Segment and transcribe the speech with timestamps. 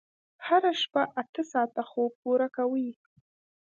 [0.45, 2.87] هره شپه اته ساعته خوب پوره کوئ.